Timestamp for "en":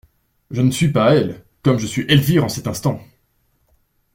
2.43-2.49